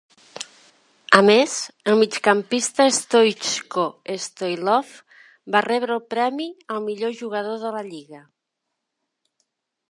A 1.17 1.17
més, 1.25 1.57
el 1.91 1.97
migcampista 1.99 2.87
Stoycho 2.99 3.85
Stoilov 4.25 4.97
va 5.57 5.63
rebre 5.69 5.97
el 5.99 6.03
premi 6.17 6.51
al 6.77 6.85
millor 6.89 7.17
jugador 7.23 7.63
de 7.67 7.75
la 7.79 7.89
Lliga. 7.93 8.27